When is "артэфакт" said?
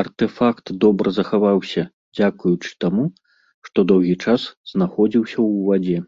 0.00-0.66